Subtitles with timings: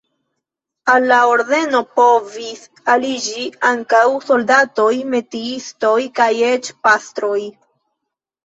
[0.93, 2.63] Al la ordeno povis
[2.95, 7.39] aliĝi ankaŭ soldatoj, metiistoj kaj eĉ pastroj.